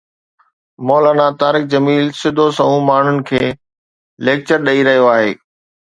[0.87, 3.43] مولانا طارق جميل سڌو سنئون ماڻهن کي
[4.25, 5.31] ليڪچر ڏئي رهيو آهي